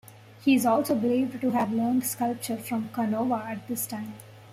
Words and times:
He 0.43 0.55
is 0.55 0.65
also 0.65 0.95
believed 0.95 1.39
to 1.39 1.51
have 1.51 1.71
learned 1.71 2.07
sculpture 2.07 2.57
from 2.57 2.89
Canova 2.89 3.45
at 3.47 3.67
this 3.67 3.85
time. 3.85 4.15